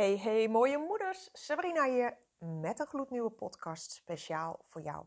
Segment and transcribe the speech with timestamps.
[0.00, 1.28] Hey, hey, mooie moeders.
[1.32, 5.06] Sabrina hier met een gloednieuwe podcast speciaal voor jou.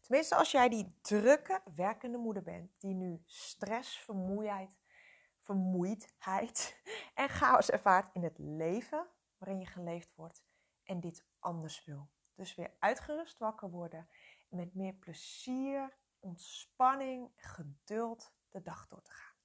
[0.00, 4.78] Tenminste, als jij die drukke, werkende moeder bent, die nu stress, vermoeidheid,
[5.38, 6.82] vermoeidheid
[7.14, 9.06] en chaos ervaart in het leven
[9.38, 10.44] waarin je geleefd wordt
[10.84, 12.10] en dit anders wil.
[12.34, 14.08] Dus weer uitgerust wakker worden
[14.48, 19.36] en met meer plezier, ontspanning, geduld de dag door te gaan.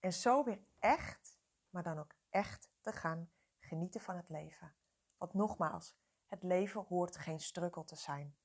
[0.00, 1.38] En zo weer echt,
[1.70, 3.30] maar dan ook echt te gaan
[3.68, 4.74] genieten van het leven.
[5.16, 8.36] Want nogmaals, het leven hoort geen strukkel te zijn.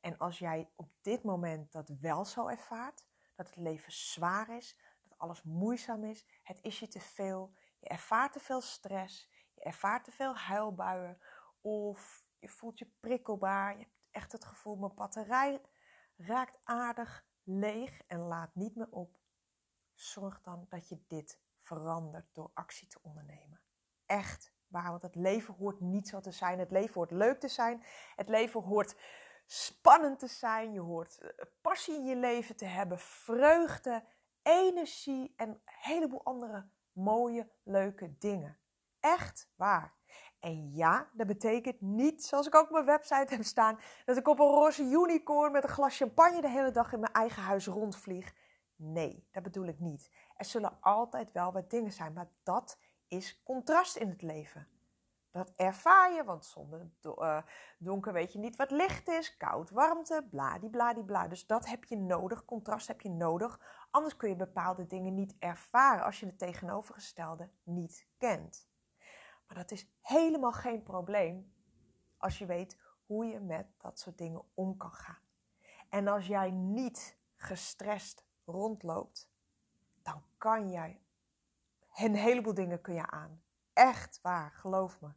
[0.00, 4.76] En als jij op dit moment dat wel zo ervaart, dat het leven zwaar is,
[5.02, 9.60] dat alles moeizaam is, het is je te veel, je ervaart te veel stress, je
[9.62, 11.18] ervaart te veel huilbuien
[11.60, 15.60] of je voelt je prikkelbaar, je hebt echt het gevoel mijn batterij
[16.16, 19.18] raakt aardig leeg en laat niet meer op.
[19.94, 23.59] Zorg dan dat je dit verandert door actie te ondernemen
[24.10, 24.90] echt waar.
[24.90, 26.58] Want het leven hoort niet zo te zijn.
[26.58, 27.84] Het leven hoort leuk te zijn.
[28.16, 28.96] Het leven hoort
[29.46, 30.72] spannend te zijn.
[30.72, 32.98] Je hoort eh, passie in je leven te hebben.
[32.98, 34.04] Vreugde,
[34.42, 38.58] energie en een heleboel andere mooie, leuke dingen.
[39.00, 39.98] Echt waar.
[40.40, 44.28] En ja, dat betekent niet, zoals ik ook op mijn website heb staan, dat ik
[44.28, 47.66] op een roze unicorn met een glas champagne de hele dag in mijn eigen huis
[47.66, 48.34] rondvlieg.
[48.76, 50.10] Nee, dat bedoel ik niet.
[50.36, 52.78] Er zullen altijd wel wat dingen zijn, maar dat
[53.10, 54.68] is contrast in het leven.
[55.30, 57.42] Dat ervaar je, want zonder uh,
[57.78, 61.28] donker weet je niet wat licht is, koud, warmte, bladibladibla.
[61.28, 63.60] Dus dat heb je nodig, contrast heb je nodig.
[63.90, 68.68] Anders kun je bepaalde dingen niet ervaren als je het tegenovergestelde niet kent.
[69.46, 71.52] Maar dat is helemaal geen probleem
[72.16, 75.22] als je weet hoe je met dat soort dingen om kan gaan.
[75.88, 79.30] En als jij niet gestrest rondloopt,
[80.02, 81.00] dan kan jij
[81.94, 83.42] een heleboel dingen kun je aan.
[83.72, 85.08] Echt waar, geloof me.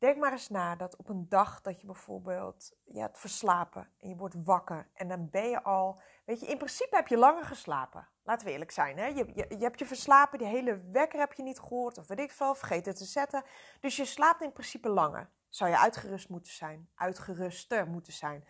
[0.00, 4.08] Denk maar eens na dat op een dag dat je bijvoorbeeld je hebt verslapen en
[4.08, 7.44] je wordt wakker en dan ben je al, weet je, in principe heb je langer
[7.44, 8.08] geslapen.
[8.22, 9.06] Laten we eerlijk zijn, hè?
[9.06, 12.32] Je, je, hebt je verslapen, die hele wekker heb je niet gehoord of weet ik
[12.32, 13.44] veel, vergeten te zetten.
[13.80, 15.30] Dus je slaapt in principe langer.
[15.48, 18.44] Zou je uitgerust moeten zijn, uitgeruster moeten zijn.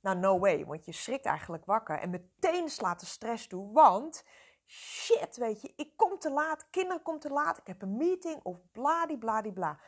[0.00, 4.24] Nou, no way, want je schrikt eigenlijk wakker en meteen slaat de stress toe, want
[4.66, 8.42] shit, weet je, ik kom te laat, kinderen komen te laat, ik heb een meeting
[8.42, 9.80] of bladibladibla.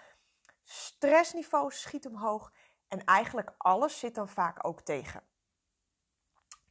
[0.62, 2.52] Stressniveau schiet omhoog
[2.88, 5.22] en eigenlijk alles zit dan vaak ook tegen.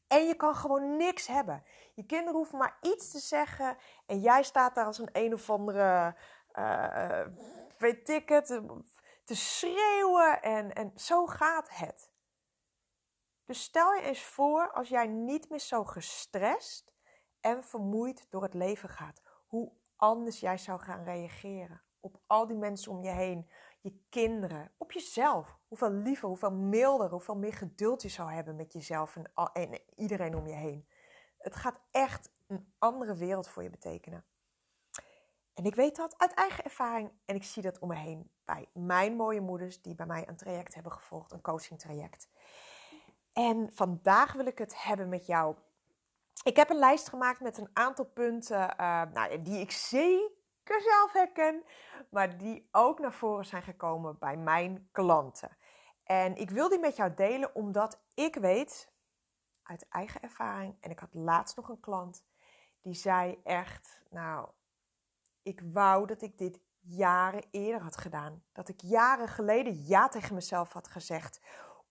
[0.08, 1.64] En je kan gewoon niks hebben.
[1.94, 5.50] Je kinderen hoeven maar iets te zeggen en jij staat daar als een een of
[5.50, 6.16] andere,
[6.54, 7.26] uh,
[7.78, 8.62] weet ik het,
[9.24, 12.12] te schreeuwen en, en zo gaat het.
[13.46, 16.94] Dus stel je eens voor als jij niet meer zo gestrest
[17.48, 19.22] en vermoeid door het leven gaat.
[19.48, 23.50] Hoe anders jij zou gaan reageren op al die mensen om je heen,
[23.82, 25.58] je kinderen, op jezelf.
[25.68, 30.36] Hoeveel liever, hoeveel milder, hoeveel meer geduld je zou hebben met jezelf en, en iedereen
[30.36, 30.88] om je heen.
[31.38, 34.26] Het gaat echt een andere wereld voor je betekenen.
[35.54, 38.70] En ik weet dat uit eigen ervaring en ik zie dat om me heen bij
[38.74, 42.30] mijn mooie moeders die bij mij een traject hebben gevolgd, een coaching traject.
[43.34, 45.56] En vandaag wil ik het hebben met jou
[46.44, 51.12] ik heb een lijst gemaakt met een aantal punten uh, nou, die ik zeker zelf
[51.14, 51.64] herken,
[52.10, 55.58] maar die ook naar voren zijn gekomen bij mijn klanten.
[56.04, 58.92] En ik wil die met jou delen omdat ik weet
[59.64, 62.26] uit eigen ervaring, en ik had laatst nog een klant
[62.82, 64.50] die zei echt, nou,
[65.42, 68.44] ik wou dat ik dit jaren eerder had gedaan.
[68.52, 71.42] Dat ik jaren geleden ja tegen mezelf had gezegd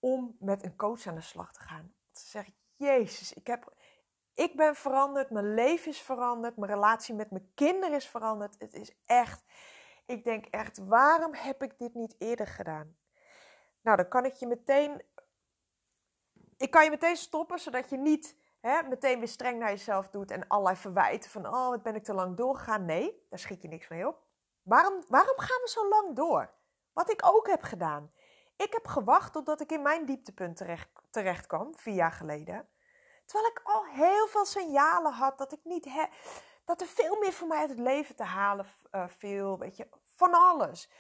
[0.01, 1.95] om met een coach aan de slag te gaan.
[2.13, 3.76] Ze zegt, Jezus, ik heb
[4.37, 8.55] ik ben veranderd, mijn leven is veranderd, mijn relatie met mijn kinderen is veranderd.
[8.59, 9.45] Het is echt,
[10.07, 12.97] ik denk echt, waarom heb ik dit niet eerder gedaan?
[13.81, 15.03] Nou, dan kan ik je meteen,
[16.57, 20.31] ik kan je meteen stoppen, zodat je niet hè, meteen weer streng naar jezelf doet
[20.31, 22.85] en allerlei verwijten van, oh, wat ben ik te lang doorgegaan?
[22.85, 24.25] Nee, daar schiet je niks mee op.
[24.63, 26.55] Waarom, waarom gaan we zo lang door?
[26.93, 28.13] Wat ik ook heb gedaan.
[28.57, 32.69] Ik heb gewacht totdat ik in mijn dieptepunt terecht, terecht kwam, vier jaar geleden.
[33.27, 35.89] Terwijl ik al heel veel signalen had dat ik niet
[36.65, 39.89] dat er veel meer voor mij uit het leven te halen uh, viel, weet je,
[40.15, 40.91] van alles.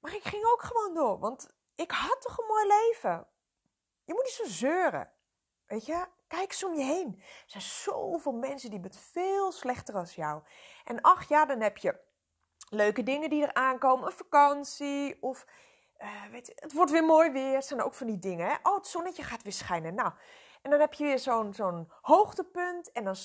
[0.00, 3.26] Maar ik ging ook gewoon door, want ik had toch een mooi leven.
[4.04, 5.12] Je moet niet zo zeuren,
[5.66, 6.06] weet je.
[6.28, 7.16] Kijk eens om je heen.
[7.18, 10.42] Er zijn zoveel mensen die het veel slechter als jou.
[10.84, 12.00] En ach ja, dan heb je
[12.68, 15.46] leuke dingen die er aankomen, een vakantie of
[15.98, 17.54] uh, weet je, het wordt weer mooi weer.
[17.54, 18.46] Het zijn ook van die dingen.
[18.46, 18.54] Hè?
[18.62, 19.94] Oh, het zonnetje gaat weer schijnen.
[19.94, 20.12] Nou,
[20.62, 22.92] en dan heb je weer zo'n zo'n hoogtepunt.
[22.92, 23.16] En dan,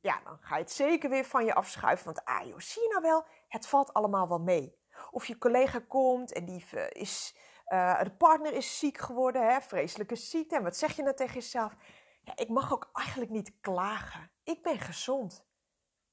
[0.00, 2.04] ja, dan ga je het zeker weer van je afschuiven.
[2.04, 4.78] Want ah joh, zie je nou wel, het valt allemaal wel mee.
[5.10, 7.36] Of je collega komt en die is,
[7.68, 10.56] uh, de partner is ziek geworden, hè, vreselijke ziekte.
[10.56, 11.74] En wat zeg je dan tegen jezelf?
[12.22, 14.30] Ja, ik mag ook eigenlijk niet klagen.
[14.44, 15.46] Ik ben gezond.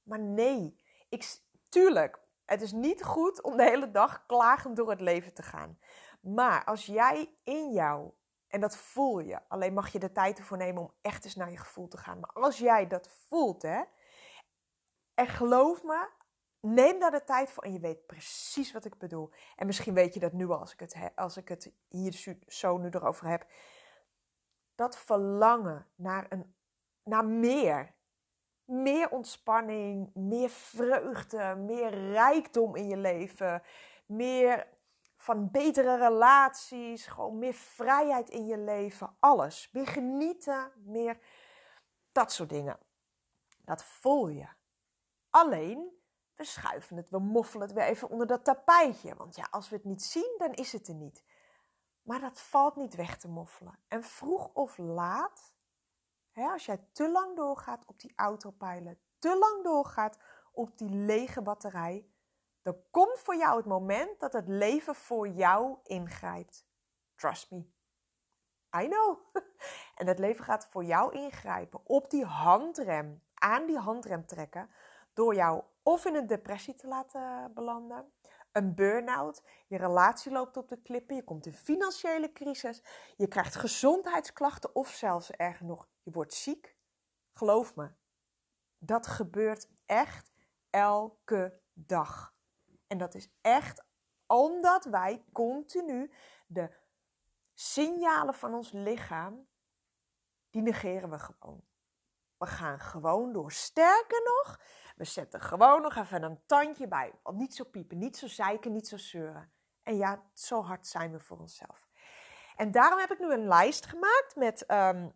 [0.03, 1.37] Maar nee, ik,
[1.69, 5.79] tuurlijk, het is niet goed om de hele dag klagend door het leven te gaan.
[6.21, 8.11] Maar als jij in jou,
[8.53, 11.51] en dat voel je, alleen mag je de tijd ervoor nemen om echt eens naar
[11.51, 12.19] je gevoel te gaan.
[12.19, 13.81] Maar als jij dat voelt, hè,
[15.13, 16.09] en geloof me,
[16.59, 19.31] neem daar de tijd voor en je weet precies wat ik bedoel.
[19.55, 22.77] En misschien weet je dat nu al als ik het, als ik het hier zo
[22.77, 23.47] nu erover heb.
[24.75, 26.55] Dat verlangen naar, een,
[27.03, 27.93] naar meer.
[28.65, 33.63] Meer ontspanning, meer vreugde, meer rijkdom in je leven.
[34.05, 34.67] Meer
[35.23, 39.15] van betere relaties, gewoon meer vrijheid in je leven.
[39.19, 39.69] Alles.
[39.71, 41.19] Meer genieten, meer
[42.11, 42.79] dat soort dingen.
[43.57, 44.47] Dat voel je.
[45.29, 45.91] Alleen,
[46.35, 49.15] we schuiven het, we moffelen het weer even onder dat tapijtje.
[49.15, 51.23] Want ja, als we het niet zien, dan is het er niet.
[52.01, 53.79] Maar dat valt niet weg te moffelen.
[53.87, 55.55] En vroeg of laat,
[56.31, 60.17] hè, als jij te lang doorgaat op die autopilot, te lang doorgaat
[60.51, 62.12] op die lege batterij,
[62.63, 66.67] dan komt voor jou het moment dat het leven voor jou ingrijpt.
[67.15, 67.65] Trust me.
[68.81, 69.17] I know.
[69.95, 71.81] En het leven gaat voor jou ingrijpen.
[71.83, 74.69] Op die handrem, aan die handrem trekken,
[75.13, 78.11] door jou of in een depressie te laten belanden,
[78.51, 82.83] een burn-out, je relatie loopt op de klippen, je komt in financiële crisis,
[83.17, 86.75] je krijgt gezondheidsklachten of zelfs erger nog, je wordt ziek.
[87.31, 87.91] Geloof me,
[88.77, 90.31] dat gebeurt echt
[90.69, 92.32] elke dag.
[92.93, 93.83] En dat is echt
[94.27, 96.11] omdat wij continu
[96.47, 96.69] de
[97.53, 99.47] signalen van ons lichaam,
[100.49, 101.63] die negeren we gewoon.
[102.37, 103.51] We gaan gewoon door.
[103.51, 104.59] Sterker nog,
[104.95, 107.13] we zetten gewoon nog even een tandje bij.
[107.23, 109.51] Want niet zo piepen, niet zo zeiken, niet zo zeuren.
[109.83, 111.87] En ja, zo hard zijn we voor onszelf.
[112.55, 115.13] En daarom heb ik nu een lijst gemaakt met, um,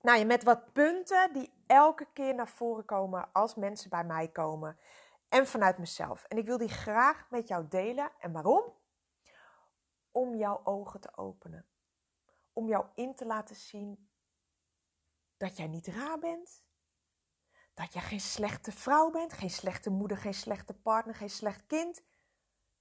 [0.00, 4.28] nou ja, met wat punten die elke keer naar voren komen als mensen bij mij
[4.28, 4.78] komen.
[5.28, 6.24] En vanuit mezelf.
[6.24, 8.12] En ik wil die graag met jou delen.
[8.18, 8.72] En waarom?
[10.10, 11.68] Om jouw ogen te openen.
[12.52, 14.10] Om jou in te laten zien
[15.36, 16.62] dat jij niet raar bent.
[17.74, 22.02] Dat je geen slechte vrouw bent, geen slechte moeder, geen slechte partner, geen slecht kind.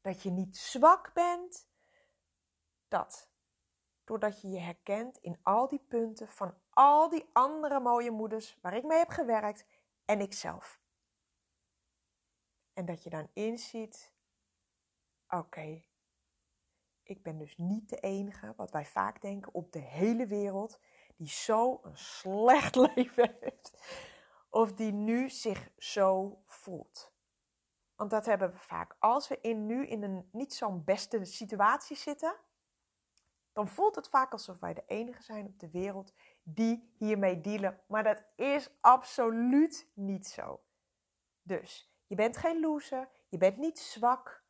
[0.02, 1.68] Dat je niet zwak bent.
[2.88, 3.32] Dat.
[4.04, 8.74] Doordat je je herkent in al die punten van al die andere mooie moeders waar
[8.74, 9.66] ik mee heb gewerkt
[10.06, 10.82] en ikzelf.
[12.74, 14.14] En dat je dan inziet:
[15.28, 15.84] oké,
[17.04, 20.80] ik ben dus niet de enige, wat wij vaak denken, op de hele wereld
[21.16, 23.72] die zo een slecht leven heeft
[24.50, 27.12] of die nu zich zo voelt.
[27.96, 28.96] Want dat hebben we vaak.
[29.00, 32.36] Als we in, nu in een niet zo'n beste situatie zitten,
[33.52, 37.82] dan voelt het vaak alsof wij de enige zijn op de wereld die hiermee dealen.
[37.88, 40.64] Maar dat is absoluut niet zo.
[41.42, 44.44] Dus je bent geen loser, je bent niet zwak,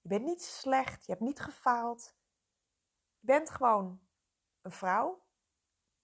[0.00, 2.16] je bent niet slecht, je hebt niet gefaald.
[3.18, 4.00] Je bent gewoon
[4.62, 5.22] een vrouw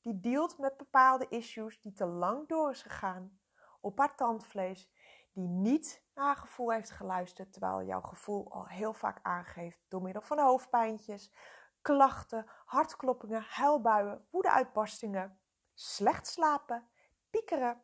[0.01, 3.41] die dealt met bepaalde issues die te lang door is gegaan
[3.81, 4.91] op haar tandvlees,
[5.33, 10.03] die niet naar haar gevoel heeft geluisterd, terwijl jouw gevoel al heel vaak aangeeft door
[10.03, 11.33] middel van hoofdpijntjes,
[11.81, 15.41] klachten, hartkloppingen, huilbuien, woedeuitbarstingen,
[15.75, 16.89] slecht slapen,
[17.31, 17.83] piekeren,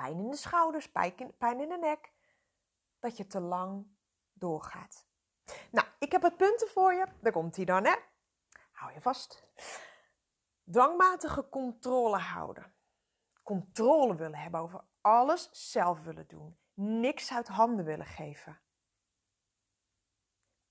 [0.00, 0.90] pijn in de schouders,
[1.38, 2.12] pijn in de nek,
[2.98, 3.86] dat je te lang
[4.32, 5.06] doorgaat.
[5.70, 7.06] Nou, ik heb het punten voor je.
[7.20, 7.94] Daar komt hij dan, hè?
[8.72, 9.48] Hou je vast.
[10.70, 12.74] Dwangmatige controle houden.
[13.42, 16.58] Controle willen hebben over alles zelf willen doen.
[16.74, 18.60] Niks uit handen willen geven.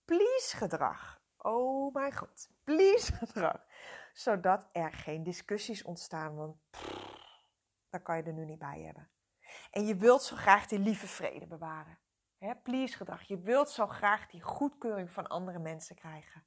[0.05, 1.21] Please gedrag.
[1.37, 2.49] Oh mijn god.
[2.63, 3.65] Please gedrag.
[4.13, 6.35] Zodat er geen discussies ontstaan.
[6.35, 6.57] Want
[7.89, 9.09] daar kan je er nu niet bij hebben.
[9.71, 11.99] En je wilt zo graag die lieve vrede bewaren.
[12.37, 13.21] He, please gedrag.
[13.21, 16.45] Je wilt zo graag die goedkeuring van andere mensen krijgen.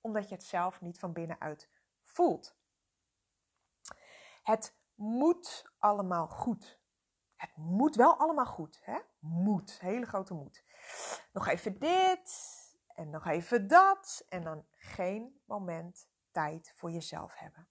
[0.00, 1.68] Omdat je het zelf niet van binnenuit
[2.02, 2.56] voelt.
[4.42, 6.80] Het moet allemaal goed.
[7.36, 8.80] Het moet wel allemaal goed.
[8.82, 8.98] Hè?
[9.18, 10.64] Moet, hele grote moed.
[11.32, 12.32] Nog even dit
[12.86, 14.24] en nog even dat.
[14.28, 17.68] En dan geen moment tijd voor jezelf hebben.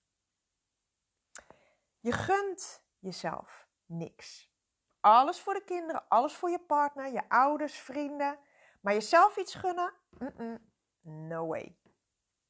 [1.99, 4.46] Je gunt jezelf niks.
[5.07, 8.39] Alles voor de kinderen, alles voor je partner, je ouders, vrienden.
[8.81, 9.93] Maar jezelf iets gunnen?
[11.01, 11.77] no way.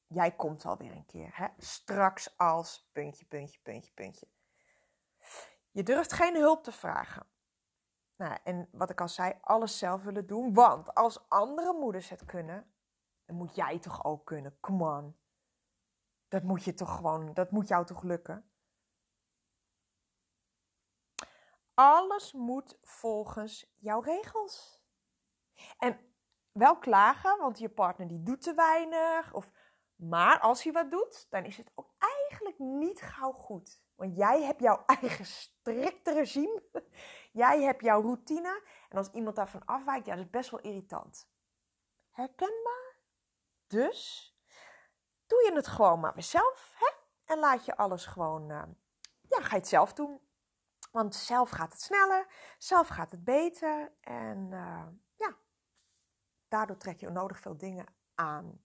[0.07, 1.29] Jij komt alweer een keer.
[1.33, 1.47] Hè?
[1.57, 4.27] Straks als puntje, puntje, puntje, puntje.
[5.71, 7.25] Je durft geen hulp te vragen.
[8.15, 10.53] Nou, en wat ik al zei, alles zelf willen doen.
[10.53, 12.73] Want als andere moeders het kunnen,
[13.25, 14.57] dan moet jij toch ook kunnen.
[14.59, 15.17] Come on.
[16.27, 18.46] Dat moet je toch gewoon, dat moet jou toch lukken?
[21.77, 24.81] Alles moet volgens jouw regels.
[25.77, 25.99] En
[26.51, 29.33] wel klagen, want je partner die doet te weinig.
[29.33, 29.51] Of,
[29.95, 33.81] maar als hij wat doet, dan is het ook eigenlijk niet gauw goed.
[33.95, 36.63] Want jij hebt jouw eigen strikte regime.
[37.31, 38.63] Jij hebt jouw routine.
[38.89, 41.29] En als iemand daarvan afwijkt, ja, dat is best wel irritant.
[42.09, 42.95] Herkenbaar?
[43.67, 44.31] Dus
[45.27, 46.73] doe je het gewoon maar zelf.
[46.75, 46.91] Hè?
[47.33, 48.63] En laat je alles gewoon, uh,
[49.21, 50.26] ja, ga je het zelf doen.
[50.97, 52.27] Want zelf gaat het sneller,
[52.57, 53.93] zelf gaat het beter.
[54.01, 55.35] En uh, ja,
[56.47, 57.85] daardoor trek je onnodig veel dingen
[58.15, 58.63] aan.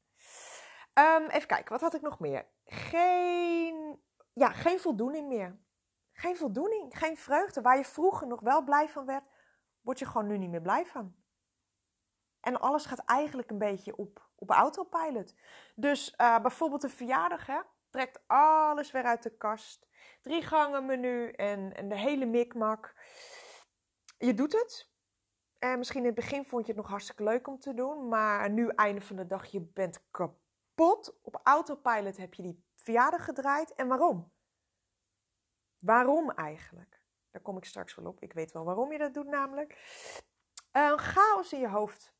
[0.94, 2.46] Um, even kijken, wat had ik nog meer?
[2.64, 5.60] Geen, ja, geen voldoening meer.
[6.12, 7.60] Geen voldoening, geen vreugde.
[7.60, 9.24] Waar je vroeger nog wel blij van werd,
[9.80, 11.14] word je gewoon nu niet meer blij van.
[12.40, 15.34] En alles gaat eigenlijk een beetje op, op autopilot.
[15.74, 17.60] Dus uh, bijvoorbeeld een verjaardag, hè,
[17.92, 19.86] trekt alles weer uit de kast.
[20.20, 22.94] Drie gangen menu en, de hele mikmak.
[24.18, 24.90] Je doet het.
[25.58, 28.08] En misschien in het begin vond je het nog hartstikke leuk om te doen.
[28.08, 31.18] Maar nu, einde van de dag, je bent kapot.
[31.22, 33.74] Op autopilot heb je die verjaardag gedraaid.
[33.74, 34.32] En waarom?
[35.78, 37.02] Waarom eigenlijk?
[37.30, 38.20] Daar kom ik straks wel op.
[38.20, 39.72] Ik weet wel waarom je dat doet namelijk.
[40.72, 42.14] Een chaos in je hoofd.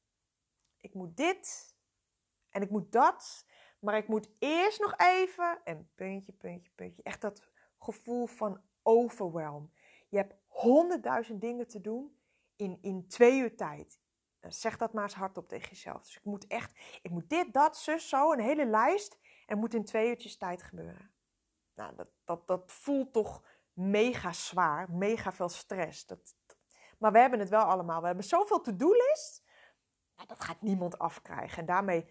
[0.80, 1.76] Ik moet dit
[2.50, 3.46] en ik moet dat.
[3.82, 7.02] Maar ik moet eerst nog even en puntje, puntje, puntje.
[7.02, 7.42] Echt dat
[7.78, 9.72] gevoel van overwhelm.
[10.08, 12.16] Je hebt honderdduizend dingen te doen
[12.56, 14.00] in, in twee uur tijd.
[14.40, 16.04] Zeg dat maar eens hardop tegen jezelf.
[16.04, 19.18] Dus ik moet echt, ik moet dit, dat, zus, zo, een hele lijst.
[19.46, 21.12] En moet in twee uurtjes tijd gebeuren.
[21.74, 26.06] Nou, dat, dat, dat voelt toch mega zwaar, mega veel stress.
[26.06, 26.34] Dat,
[26.98, 28.00] maar we hebben het wel allemaal.
[28.00, 29.44] We hebben zoveel to-do-list.
[30.16, 31.58] Nou, dat gaat niemand afkrijgen.
[31.58, 32.08] En daarmee,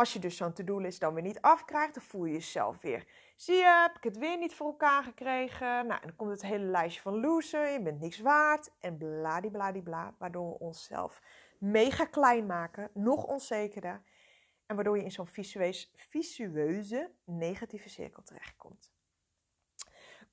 [0.00, 3.06] als je dus zo'n to-do-list dan weer niet afkrijgt, dan voel je jezelf weer.
[3.36, 5.86] Zie je, heb ik het weer niet voor elkaar gekregen?
[5.86, 7.68] Nou, en dan komt het hele lijstje van loser.
[7.68, 8.70] Je bent niks waard.
[8.78, 10.14] En bladibladibla.
[10.18, 11.22] Waardoor we onszelf
[11.58, 12.90] mega klein maken.
[12.94, 14.02] Nog onzekerder.
[14.66, 15.28] En waardoor je in zo'n
[15.94, 18.92] visueuze negatieve cirkel terechtkomt.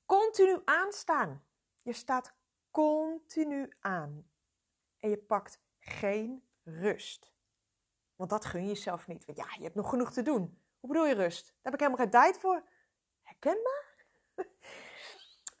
[0.06, 1.44] Continu aanstaan.
[1.82, 2.34] Je staat
[2.70, 4.30] continu aan.
[4.98, 7.36] En je pakt geen rust.
[8.18, 9.24] Want dat gun je jezelf niet.
[9.24, 10.62] Want ja, je hebt nog genoeg te doen.
[10.80, 11.46] Hoe bedoel je rust?
[11.46, 12.62] Daar heb ik helemaal geen tijd voor.
[13.22, 14.06] Herkenbaar?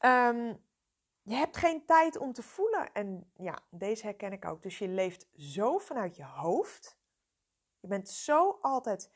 [0.00, 0.64] um,
[1.32, 2.92] je hebt geen tijd om te voelen.
[2.92, 4.62] En ja, deze herken ik ook.
[4.62, 6.98] Dus je leeft zo vanuit je hoofd.
[7.80, 9.10] Je bent zo altijd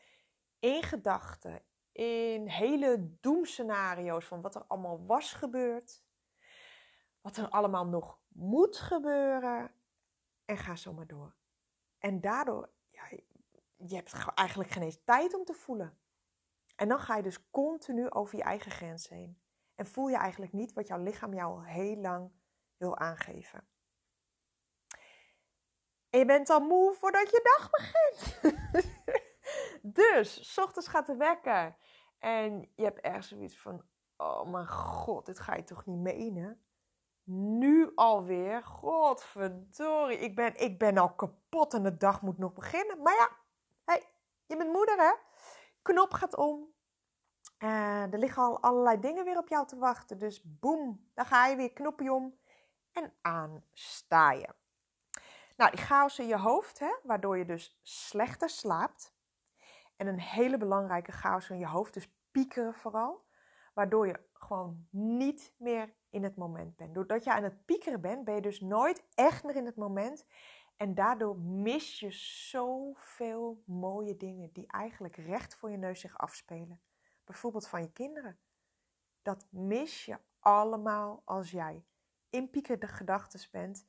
[0.59, 6.05] in gedachten, in hele doemscenario's van wat er allemaal was gebeurd.
[7.21, 9.75] Wat er allemaal nog moet gebeuren.
[10.45, 11.35] En ga zo maar door.
[11.99, 12.71] En daardoor,
[13.87, 15.99] je hebt eigenlijk geen eens tijd om te voelen.
[16.77, 19.41] En dan ga je dus continu over je eigen grens heen.
[19.75, 22.33] En voel je eigenlijk niet wat jouw lichaam jou al heel lang
[22.77, 23.67] wil aangeven.
[26.11, 28.41] En je bent al moe voordat je dag begint.
[29.97, 31.77] dus, s ochtends gaat de wekker.
[32.19, 33.85] En je hebt ergens zoiets van:
[34.17, 36.65] Oh mijn god, dit ga je toch niet menen?
[37.25, 38.63] Nu alweer?
[38.63, 43.03] Godverdorie, ik ben, ik ben al kapot en de dag moet nog beginnen.
[43.03, 43.42] Maar ja,
[44.53, 45.19] je bent moeder?
[45.83, 46.71] Knop gaat om.
[47.59, 50.19] Uh, er liggen al allerlei dingen weer op jou te wachten.
[50.19, 52.39] Dus boem, dan ga je weer knopje om
[52.93, 54.49] en aan sta je.
[55.57, 59.15] Nou, die chaos in je hoofd, hè, waardoor je dus slechter slaapt.
[59.97, 63.25] En een hele belangrijke chaos in je hoofd, dus piekeren vooral.
[63.75, 66.95] Waardoor je gewoon niet meer in het moment bent.
[66.95, 70.27] Doordat je aan het piekeren bent, ben je dus nooit echt meer in het moment.
[70.83, 72.11] En daardoor mis je
[72.51, 76.83] zoveel mooie dingen die eigenlijk recht voor je neus zich afspelen.
[77.25, 78.39] Bijvoorbeeld van je kinderen.
[79.23, 81.85] Dat mis je allemaal als jij
[82.31, 83.87] in piekerde gedachten bent,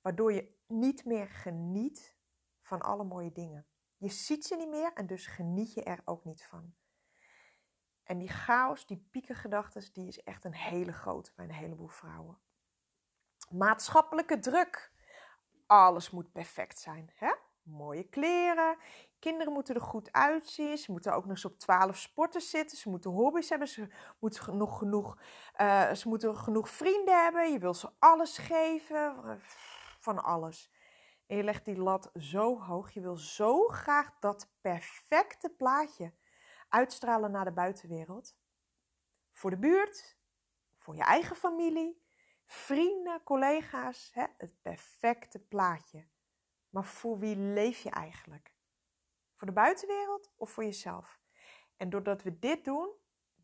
[0.00, 2.16] waardoor je niet meer geniet
[2.62, 3.66] van alle mooie dingen.
[3.96, 6.74] Je ziet ze niet meer en dus geniet je er ook niet van.
[8.02, 12.38] En die chaos, die piekergedachten, die is echt een hele grote bij een heleboel vrouwen.
[13.50, 14.91] Maatschappelijke druk.
[15.72, 17.10] Alles moet perfect zijn.
[17.14, 17.32] Hè?
[17.62, 18.76] Mooie kleren.
[19.18, 20.78] Kinderen moeten er goed uitzien.
[20.78, 22.78] Ze moeten ook nog eens op 12 sporten zitten.
[22.78, 23.68] Ze moeten hobby's hebben.
[23.68, 23.88] Ze
[24.18, 25.18] moeten nog genoeg,
[25.60, 27.52] uh, ze moeten genoeg vrienden hebben.
[27.52, 29.40] Je wil ze alles geven.
[30.00, 30.70] Van alles.
[31.26, 32.90] En je legt die lat zo hoog.
[32.90, 36.12] Je wil zo graag dat perfecte plaatje
[36.68, 38.36] uitstralen naar de buitenwereld.
[39.32, 40.16] Voor de buurt,
[40.76, 42.01] voor je eigen familie,
[42.52, 46.06] vrienden, collega's, hè, het perfecte plaatje.
[46.68, 48.54] Maar voor wie leef je eigenlijk?
[49.34, 51.20] Voor de buitenwereld of voor jezelf?
[51.76, 52.90] En doordat we dit doen,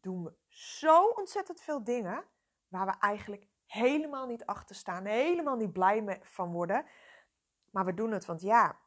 [0.01, 2.25] doen we zo ontzettend veel dingen
[2.69, 6.87] waar we eigenlijk helemaal niet achter staan, helemaal niet blij van worden.
[7.71, 8.81] Maar we doen het, want ja,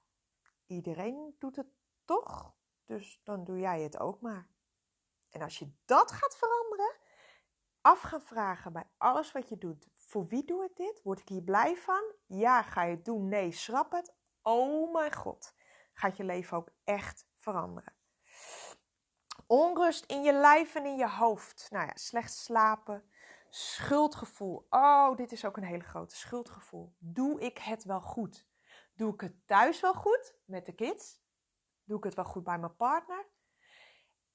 [0.66, 1.68] iedereen doet het
[2.06, 4.48] toch, dus dan doe jij het ook maar.
[5.30, 6.96] En als je dat gaat veranderen,
[7.82, 9.88] af gaan vragen bij alles wat je doet.
[10.12, 11.02] Voor wie doe ik dit?
[11.04, 12.04] Word ik hier blij van?
[12.26, 13.28] Ja, ga je het doen?
[13.28, 14.14] Nee, schrap het.
[14.42, 15.56] Oh mijn god,
[15.94, 17.94] gaat je leven ook echt veranderen.
[19.48, 21.68] Onrust in je lijf en in je hoofd.
[21.70, 23.12] Nou ja, slecht slapen,
[23.50, 24.68] schuldgevoel.
[24.70, 26.96] Oh, dit is ook een hele grote schuldgevoel.
[26.98, 28.48] Doe ik het wel goed?
[28.96, 31.22] Doe ik het thuis wel goed met de kids?
[31.84, 33.26] Doe ik het wel goed bij mijn partner?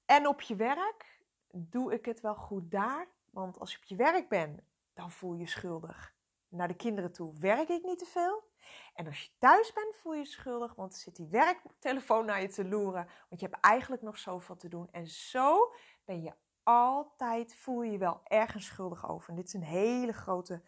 [0.05, 1.25] En op je werk?
[1.51, 3.09] Doe ik het wel goed daar?
[3.31, 4.61] Want als je op je werk bent,
[4.97, 6.15] dan voel je schuldig.
[6.49, 8.45] Naar de kinderen toe werk ik niet te veel.
[8.95, 12.69] En als je thuis bent, voel je schuldig, want zit die werktelefoon naar je te
[12.69, 13.09] loeren.
[13.29, 14.89] Want je hebt eigenlijk nog zoveel te doen.
[14.91, 15.75] En zo
[16.05, 19.29] ben je altijd, voel je je wel ergens schuldig over.
[19.29, 20.63] En dit is een hele grote,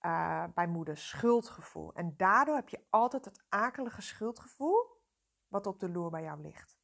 [0.00, 1.94] uh, bij moeder, schuldgevoel.
[1.94, 5.00] En daardoor heb je altijd dat akelige schuldgevoel
[5.48, 6.78] wat op de loer bij jou ligt.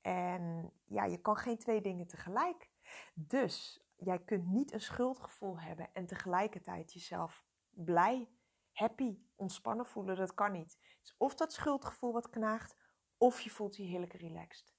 [0.00, 2.70] En ja, je kan geen twee dingen tegelijk.
[3.14, 8.28] Dus jij kunt niet een schuldgevoel hebben en tegelijkertijd jezelf blij,
[8.72, 10.16] happy, ontspannen voelen.
[10.16, 10.78] Dat kan niet.
[11.00, 12.76] Dus of dat schuldgevoel wat knaagt,
[13.16, 14.74] of je voelt je heerlijk relaxed.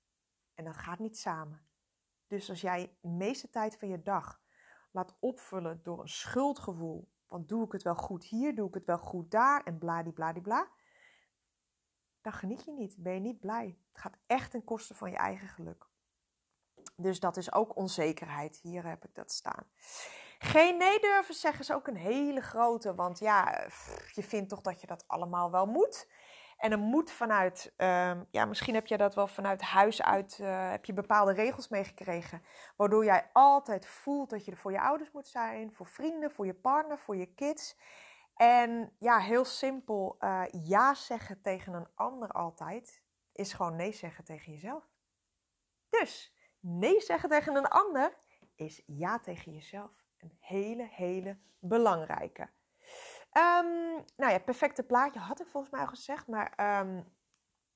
[0.53, 1.67] En dat gaat niet samen.
[2.27, 4.41] Dus als jij de meeste tijd van je dag
[4.91, 8.85] laat opvullen door een schuldgevoel, want doe ik het wel goed hier, doe ik het
[8.85, 10.71] wel goed daar en bladibladibla,
[12.21, 13.77] dan geniet je niet, ben je niet blij.
[13.91, 15.88] Het gaat echt ten koste van je eigen geluk.
[17.01, 18.59] Dus dat is ook onzekerheid.
[18.61, 19.63] Hier heb ik dat staan.
[20.39, 22.95] Geen nee durven zeggen is ook een hele grote.
[22.95, 23.67] Want ja,
[24.13, 26.07] je vindt toch dat je dat allemaal wel moet.
[26.57, 30.69] En een moet vanuit, ehm, ja, misschien heb je dat wel vanuit huis uit, uh,
[30.69, 32.43] heb je bepaalde regels meegekregen.
[32.75, 36.45] Waardoor jij altijd voelt dat je er voor je ouders moet zijn, voor vrienden, voor
[36.45, 37.77] je partner, voor je kids.
[38.35, 44.23] En ja, heel simpel, uh, ja zeggen tegen een ander altijd, is gewoon nee zeggen
[44.23, 44.83] tegen jezelf.
[45.89, 48.17] Dus nee zeggen tegen een ander
[48.55, 49.91] is ja tegen jezelf.
[50.17, 52.49] Een hele, hele belangrijke.
[53.33, 56.27] Um, nou ja, perfecte plaatje had ik volgens mij al gezegd.
[56.27, 56.53] Maar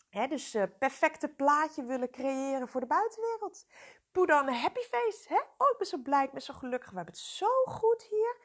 [0.09, 3.65] hè, dus uh, perfecte plaatje willen creëren voor de buitenwereld.
[4.11, 5.25] Put on happy face.
[5.27, 5.39] Hè?
[5.57, 6.89] Oh, ik ben zo blij, ik ben zo gelukkig.
[6.89, 8.37] We hebben het zo goed hier.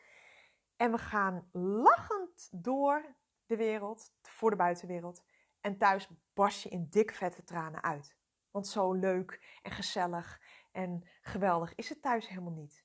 [0.76, 5.22] En we gaan lachend door de wereld, voor de buitenwereld.
[5.60, 8.16] En thuis barst je in dik vette tranen uit.
[8.58, 10.40] Want zo leuk en gezellig
[10.72, 12.84] en geweldig is het thuis helemaal niet.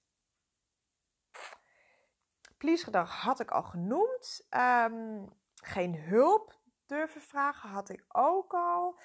[2.57, 4.47] Please-gedrag had ik al genoemd.
[4.49, 8.99] Um, geen hulp durven vragen had ik ook al.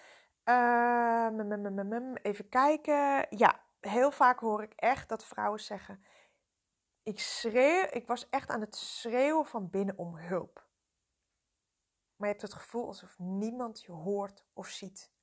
[0.44, 3.26] Um, even kijken.
[3.30, 6.04] Ja, heel vaak hoor ik echt dat vrouwen zeggen:
[7.02, 10.66] ik schreeuw, ik was echt aan het schreeuwen van binnen om hulp.
[12.16, 15.16] Maar je hebt het gevoel alsof niemand je hoort of ziet.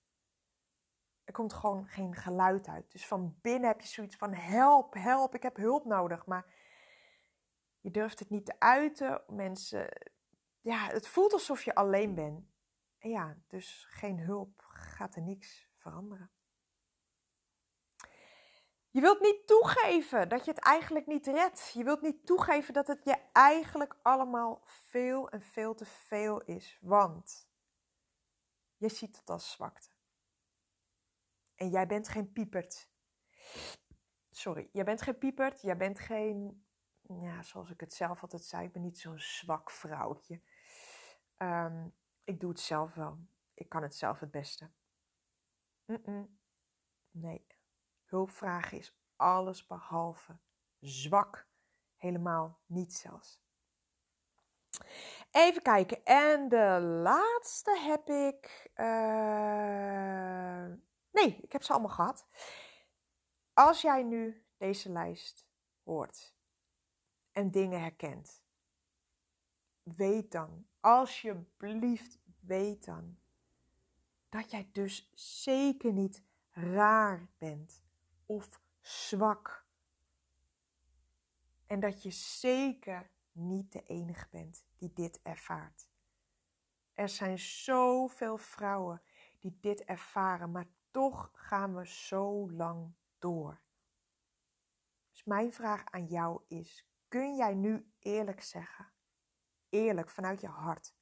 [1.26, 2.92] Er komt gewoon geen geluid uit.
[2.92, 6.26] Dus van binnen heb je zoiets van help, help, ik heb hulp nodig.
[6.26, 6.46] Maar
[7.80, 9.22] je durft het niet te uiten.
[9.28, 9.90] Mensen,
[10.62, 12.54] ja, het voelt alsof je alleen bent.
[12.98, 16.32] En ja, dus geen hulp gaat er niks veranderen.
[18.90, 21.72] Je wilt niet toegeven dat je het eigenlijk niet redt.
[21.74, 26.80] Je wilt niet toegeven dat het je eigenlijk allemaal veel en veel te veel is.
[26.82, 27.48] Want
[28.78, 29.95] je ziet het als zwakte.
[31.56, 32.89] En jij bent geen piepert.
[34.30, 35.62] Sorry, jij bent geen piepert.
[35.62, 36.65] Jij bent geen,
[37.02, 40.41] ja, zoals ik het zelf altijd zei, ik ben niet zo'n zwak vrouwtje.
[41.38, 43.20] Um, ik doe het zelf wel.
[43.54, 44.72] Ik kan het zelf het beste.
[47.12, 47.48] Nee.
[48.06, 50.38] Hulpvragen is alles behalve
[50.80, 51.48] zwak.
[51.96, 53.44] Helemaal niet zelfs.
[55.32, 56.04] Even kijken.
[56.04, 58.72] En de laatste heb ik.
[58.76, 60.74] Uh...
[61.15, 62.28] Nee, ik heb ze allemaal gehad.
[63.54, 65.47] Als jij nu deze lijst
[65.84, 66.36] hoort
[67.32, 68.43] en dingen herkent,
[69.84, 73.17] weet dan, alsjeblieft, weet dan
[74.30, 77.84] dat jij dus zeker niet raar bent
[78.25, 79.65] of zwak.
[81.65, 85.89] En dat je zeker niet de enige bent die dit ervaart.
[86.93, 89.01] Er zijn zoveel vrouwen
[89.39, 93.62] die dit ervaren, maar toch gaan we zo lang door.
[95.12, 98.94] Dus mijn vraag aan jou is: kun jij nu eerlijk zeggen,
[99.70, 100.96] eerlijk vanuit je hart,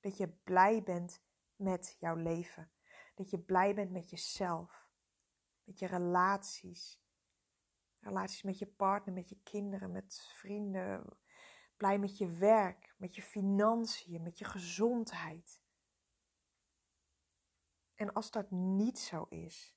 [0.00, 1.22] dat je blij bent
[1.56, 2.72] met jouw leven?
[3.14, 4.90] Dat je blij bent met jezelf,
[5.64, 7.02] met je relaties,
[8.00, 11.18] relaties met je partner, met je kinderen, met vrienden,
[11.76, 15.61] blij met je werk, met je financiën, met je gezondheid.
[18.02, 19.74] En als dat niet zo is,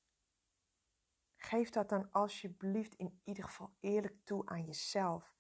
[1.36, 5.36] geef dat dan alsjeblieft in ieder geval eerlijk toe aan jezelf.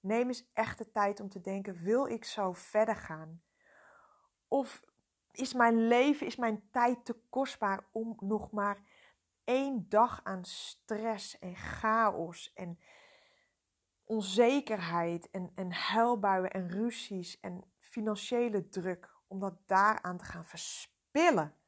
[0.00, 3.42] Neem eens echt de tijd om te denken: wil ik zo verder gaan?
[4.48, 4.84] Of
[5.30, 8.82] is mijn leven, is mijn tijd te kostbaar om nog maar
[9.44, 12.78] één dag aan stress en chaos en
[14.04, 21.60] onzekerheid en, en huilbuien en ruzies en financiële druk, om dat daaraan te gaan verspillen?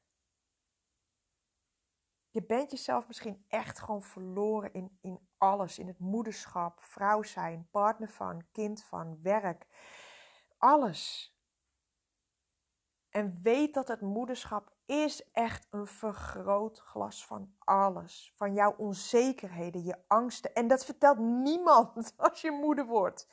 [2.34, 5.78] Je bent jezelf misschien echt gewoon verloren in, in alles.
[5.78, 9.66] In het moederschap, vrouw zijn, partner van, kind van, werk.
[10.58, 11.34] Alles.
[13.10, 18.32] En weet dat het moederschap is echt een vergrootglas van alles.
[18.36, 20.54] Van jouw onzekerheden, je angsten.
[20.54, 23.28] En dat vertelt niemand als je moeder wordt.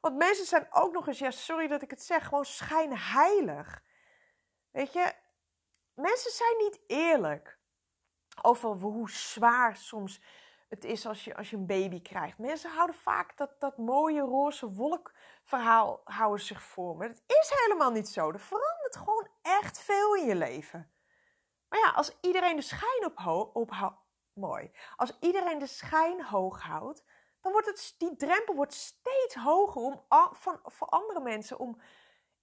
[0.00, 3.82] Want mensen zijn ook nog eens, ja sorry dat ik het zeg, gewoon schijnheilig.
[4.70, 5.12] Weet je,
[5.94, 7.62] mensen zijn niet eerlijk
[8.42, 10.20] over hoe zwaar soms
[10.68, 12.38] het is als je, als je een baby krijgt.
[12.38, 16.96] Mensen houden vaak dat, dat mooie roze wolkverhaal houden zich voor.
[16.96, 18.30] Maar het is helemaal niet zo.
[18.30, 20.92] Er verandert gewoon echt veel in je leven.
[21.68, 23.70] Maar ja, als iedereen de schijn op, op
[24.32, 24.70] mooi.
[24.96, 27.04] Als iedereen de schijn hoog houdt,
[27.40, 31.80] dan wordt het, die drempel wordt steeds hoger om, van, voor andere mensen om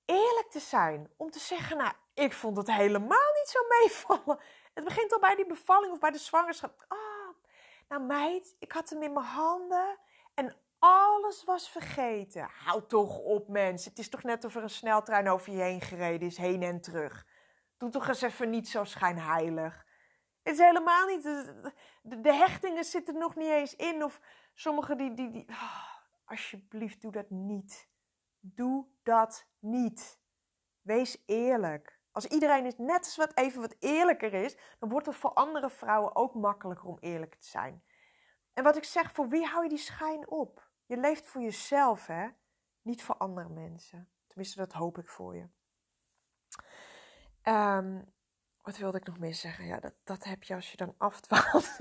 [0.05, 1.13] eerlijk te zijn.
[1.17, 4.39] Om te zeggen, nou, ik vond het helemaal niet zo meevallen.
[4.73, 6.85] Het begint al bij die bevalling of bij de zwangerschap.
[6.87, 6.97] Ah,
[7.87, 9.99] nou meid, ik had hem in mijn handen
[10.33, 12.49] en alles was vergeten.
[12.63, 15.81] Houd toch op mensen, het is toch net of er een sneltrein over je heen
[15.81, 17.25] gereden is, heen en terug.
[17.77, 19.85] Doe toch eens even niet zo schijnheilig.
[20.43, 21.23] Het is helemaal niet,
[22.01, 24.03] de, hechtingen zitten nog niet eens in.
[24.03, 24.19] Of
[24.53, 25.87] sommige die, die, die oh,
[26.25, 27.89] alsjeblieft doe dat niet.
[28.39, 30.19] Doe dat niet.
[30.81, 31.99] Wees eerlijk.
[32.11, 35.69] Als iedereen is net eens wat even wat eerlijker is, dan wordt het voor andere
[35.69, 37.83] vrouwen ook makkelijker om eerlijk te zijn.
[38.53, 40.69] En wat ik zeg, voor wie hou je die schijn op?
[40.85, 42.29] Je leeft voor jezelf, hè?
[42.81, 44.09] Niet voor andere mensen.
[44.27, 45.49] Tenminste, dat hoop ik voor je.
[47.43, 48.13] Um,
[48.61, 49.65] wat wilde ik nog meer zeggen?
[49.65, 51.77] Ja, dat, dat heb je als je dan afdwaalt.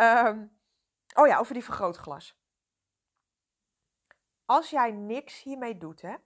[0.00, 0.60] um,
[1.20, 2.38] oh ja, over die vergrootglas.
[4.44, 6.16] Als jij niks hiermee doet, hè?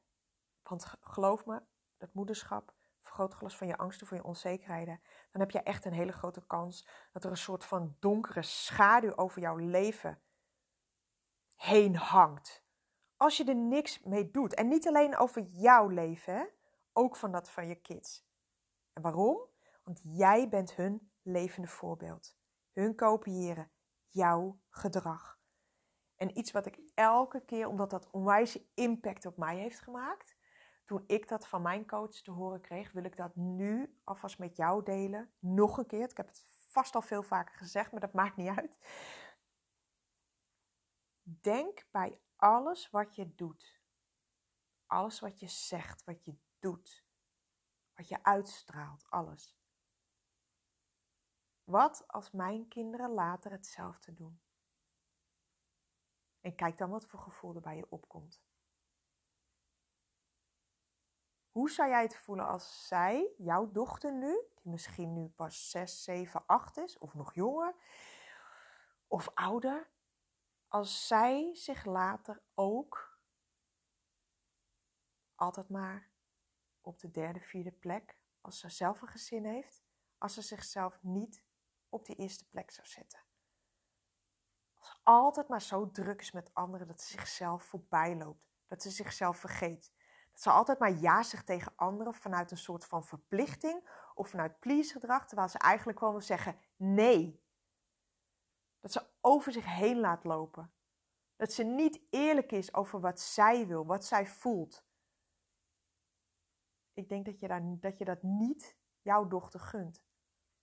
[0.62, 1.62] Want geloof me,
[1.96, 2.74] dat moederschap,
[3.18, 5.00] vergrootglas van je angsten, van je onzekerheden,
[5.32, 9.16] dan heb je echt een hele grote kans dat er een soort van donkere schaduw
[9.16, 10.22] over jouw leven
[11.56, 12.66] heen hangt.
[13.16, 14.54] Als je er niks mee doet.
[14.54, 16.44] En niet alleen over jouw leven, hè?
[16.92, 18.26] ook van dat van je kids.
[18.92, 19.40] En waarom?
[19.82, 22.36] Want jij bent hun levende voorbeeld.
[22.72, 23.70] Hun kopiëren
[24.06, 25.40] jouw gedrag.
[26.16, 30.36] En iets wat ik elke keer, omdat dat onwijze impact op mij heeft gemaakt,
[30.88, 34.56] toen ik dat van mijn coach te horen kreeg, wil ik dat nu alvast met
[34.56, 35.32] jou delen.
[35.38, 36.10] Nog een keer.
[36.10, 38.78] Ik heb het vast al veel vaker gezegd, maar dat maakt niet uit.
[41.22, 43.82] Denk bij alles wat je doet,
[44.86, 47.04] alles wat je zegt, wat je doet,
[47.94, 49.58] wat je uitstraalt, alles.
[51.64, 54.40] Wat als mijn kinderen later hetzelfde doen?
[56.40, 58.47] En kijk dan wat voor gevoel er bij je opkomt.
[61.50, 66.04] Hoe zou jij het voelen als zij, jouw dochter nu, die misschien nu pas 6,
[66.04, 67.74] 7, 8 is, of nog jonger,
[69.06, 69.90] of ouder,
[70.68, 73.20] als zij zich later ook
[75.34, 76.10] altijd maar
[76.80, 79.84] op de derde, vierde plek, als ze zelf een gezin heeft,
[80.18, 81.44] als ze zichzelf niet
[81.88, 83.20] op die eerste plek zou zetten.
[84.74, 88.82] Als ze altijd maar zo druk is met anderen dat ze zichzelf voorbij loopt, dat
[88.82, 89.92] ze zichzelf vergeet.
[90.38, 94.58] Dat ze altijd maar ja zegt tegen anderen vanuit een soort van verplichting of vanuit
[94.60, 97.42] please gedrag, terwijl ze eigenlijk gewoon wil zeggen nee.
[98.80, 100.72] Dat ze over zich heen laat lopen.
[101.36, 104.86] Dat ze niet eerlijk is over wat zij wil, wat zij voelt.
[106.94, 110.04] Ik denk dat je, daar, dat, je dat niet jouw dochter gunt.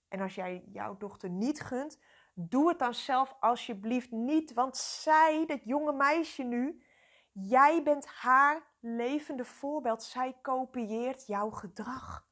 [0.08, 2.00] En als jij jouw dochter niet gunt,
[2.34, 4.54] doe het dan zelf alsjeblieft niet.
[4.54, 6.84] Want zij, dat jonge meisje nu,
[7.32, 10.04] jij bent haar levende voorbeeld.
[10.04, 12.28] Zij kopieert jouw gedrag.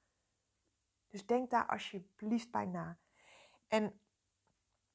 [1.10, 2.98] Dus denk daar alsjeblieft bij na.
[3.68, 4.00] En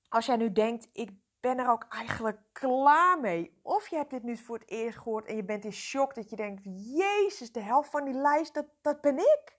[0.08, 3.58] als jij nu denkt, ik ben er ook eigenlijk klaar mee.
[3.62, 6.30] Of je hebt dit nu voor het eerst gehoord en je bent in shock dat
[6.30, 6.62] je denkt:
[6.96, 9.56] Jezus, de helft van die lijst, dat, dat ben ik.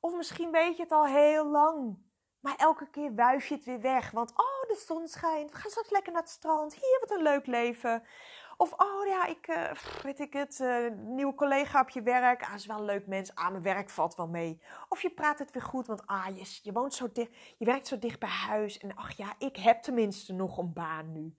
[0.00, 1.98] Of misschien weet je het al heel lang.
[2.40, 4.10] Maar elke keer wuif je het weer weg.
[4.10, 5.50] Want oh, de zon schijnt.
[5.50, 6.74] We gaan straks lekker naar het strand.
[6.74, 8.02] Hier, wat een leuk leven.
[8.60, 9.70] Of oh ja, ik uh,
[10.02, 12.42] weet ik het, uh, nieuwe collega op je werk.
[12.42, 13.34] Ah, is wel een leuk mens.
[13.34, 14.62] Ah, mijn werk valt wel mee.
[14.88, 17.86] Of je praat het weer goed, want ah, je, je woont zo dicht, je werkt
[17.86, 18.78] zo dicht bij huis.
[18.78, 21.36] En ach ja, ik heb tenminste nog een baan nu.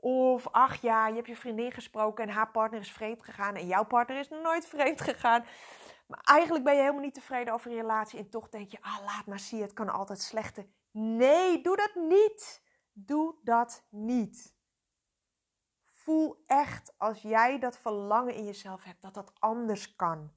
[0.00, 3.66] Of ach ja, je hebt je vriendin gesproken en haar partner is vreemd gegaan en
[3.66, 5.44] jouw partner is nooit vreemd gegaan.
[6.06, 8.98] Maar eigenlijk ben je helemaal niet tevreden over je relatie en toch denk je, ah
[9.04, 10.66] laat maar zie, het kan altijd slechter.
[10.90, 12.62] Nee, doe dat niet.
[12.92, 14.54] Doe dat niet.
[16.02, 20.32] Voel echt als jij dat verlangen in jezelf hebt, dat dat anders kan.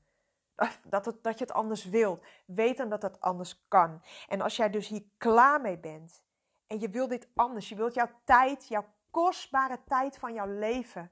[0.83, 2.25] Dat, dat je het anders wilt.
[2.45, 4.01] Weet dan dat het anders kan.
[4.27, 6.23] En als jij dus hier klaar mee bent
[6.67, 11.11] en je wilt dit anders, je wilt jouw tijd, jouw kostbare tijd van jouw leven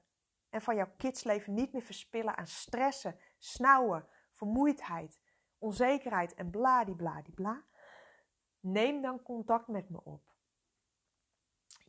[0.50, 5.20] en van jouw kidsleven niet meer verspillen aan stressen, snauwen, vermoeidheid,
[5.58, 7.64] onzekerheid en bladibladibla,
[8.60, 10.33] neem dan contact met me op.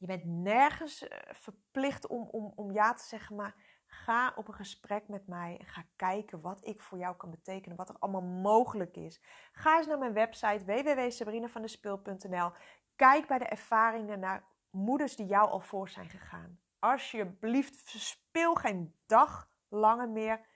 [0.06, 4.54] Je bent nergens eh, verplicht om, om, om ja te zeggen, maar ga op een
[4.54, 8.22] gesprek met mij en ga kijken wat ik voor jou kan betekenen, wat er allemaal
[8.22, 9.22] mogelijk is.
[9.52, 12.52] Ga eens naar mijn website www.sabrinavandespeel.nl.
[12.96, 16.60] Kijk bij de ervaringen naar moeders die jou al voor zijn gegaan.
[16.80, 20.48] Alsjeblieft, verspil geen dag langer meer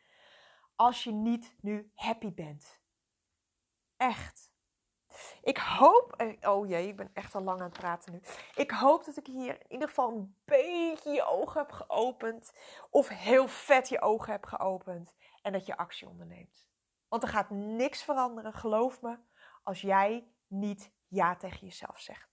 [0.75, 2.81] als je niet nu happy bent.
[3.97, 4.48] Echt.
[5.41, 8.21] Ik hoop, eh, oh jee, ik ben echt al lang aan het praten nu.
[8.55, 12.53] Ik hoop dat ik hier in ieder geval een beetje je ogen heb geopend.
[12.89, 15.15] Of heel vet je ogen heb geopend.
[15.41, 16.67] En dat je actie onderneemt.
[17.07, 19.17] Want er gaat niks veranderen, geloof me,
[19.63, 22.29] als jij niet ja tegen jezelf zegt.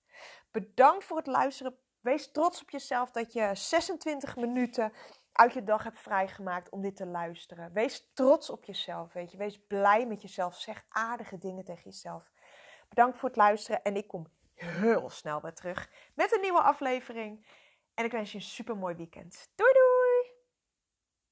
[0.50, 1.78] Bedankt voor het luisteren.
[2.00, 4.92] Wees trots op jezelf dat je 26 minuten
[5.32, 7.72] uit je dag hebt vrijgemaakt om dit te luisteren.
[7.72, 9.36] Wees trots op jezelf, weet je.
[9.36, 10.56] Wees blij met jezelf.
[10.56, 12.30] Zeg aardige dingen tegen jezelf.
[12.88, 17.46] Bedankt voor het luisteren en ik kom heel snel weer terug met een nieuwe aflevering.
[17.94, 19.48] En ik wens je een super mooi weekend.
[19.54, 19.85] Doei doei!